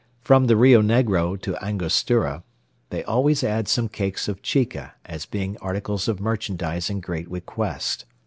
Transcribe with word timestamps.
from 0.23 0.47
the 0.47 0.57
Rio 0.57 0.81
Negro 0.81 1.39
to 1.39 1.55
Angostura, 1.63 2.43
they 2.89 3.03
always 3.03 3.43
add 3.43 3.67
some 3.67 3.87
cakes 3.87 4.27
of 4.27 4.41
chica, 4.41 4.95
as 5.05 5.27
being 5.27 5.57
articles 5.61 6.07
of 6.07 6.19
merchandise 6.19 6.89
in 6.89 7.01
great 7.01 7.29
request. 7.29 8.05